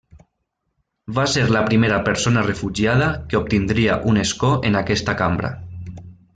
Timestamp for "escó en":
4.25-4.81